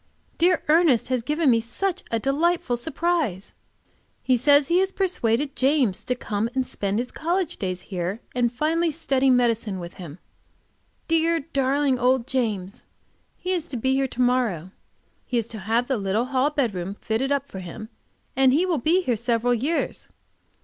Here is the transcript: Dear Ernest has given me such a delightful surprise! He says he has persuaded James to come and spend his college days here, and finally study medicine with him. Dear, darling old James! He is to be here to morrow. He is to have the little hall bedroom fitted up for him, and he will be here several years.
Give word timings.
Dear 0.39 0.63
Ernest 0.67 1.09
has 1.09 1.21
given 1.21 1.51
me 1.51 1.59
such 1.59 2.03
a 2.09 2.17
delightful 2.17 2.75
surprise! 2.75 3.53
He 4.23 4.35
says 4.35 4.67
he 4.67 4.79
has 4.79 4.91
persuaded 4.91 5.55
James 5.55 6.03
to 6.05 6.15
come 6.15 6.49
and 6.55 6.65
spend 6.65 6.97
his 6.97 7.11
college 7.11 7.57
days 7.57 7.81
here, 7.83 8.19
and 8.33 8.51
finally 8.51 8.89
study 8.89 9.29
medicine 9.29 9.79
with 9.79 9.93
him. 10.01 10.17
Dear, 11.07 11.41
darling 11.41 11.99
old 11.99 12.25
James! 12.25 12.83
He 13.37 13.51
is 13.51 13.67
to 13.67 13.77
be 13.77 13.93
here 13.93 14.07
to 14.07 14.21
morrow. 14.23 14.71
He 15.27 15.37
is 15.37 15.47
to 15.49 15.59
have 15.59 15.87
the 15.87 15.97
little 15.99 16.25
hall 16.25 16.49
bedroom 16.49 16.95
fitted 16.95 17.31
up 17.31 17.47
for 17.47 17.59
him, 17.59 17.89
and 18.35 18.53
he 18.53 18.65
will 18.65 18.79
be 18.79 19.03
here 19.03 19.15
several 19.15 19.53
years. 19.53 20.07